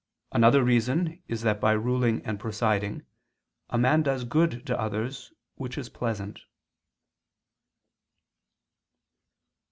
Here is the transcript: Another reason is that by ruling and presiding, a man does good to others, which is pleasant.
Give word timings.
Another 0.31 0.63
reason 0.63 1.21
is 1.27 1.43
that 1.43 1.61
by 1.61 1.73
ruling 1.73 2.25
and 2.25 2.39
presiding, 2.39 3.05
a 3.69 3.77
man 3.77 4.01
does 4.01 4.23
good 4.23 4.65
to 4.65 4.79
others, 4.79 5.31
which 5.57 5.77
is 5.77 5.89
pleasant. 5.89 6.39